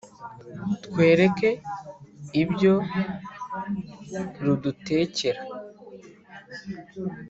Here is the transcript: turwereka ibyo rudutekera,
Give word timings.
turwereka 0.81 1.49
ibyo 2.41 2.73
rudutekera, 4.43 5.41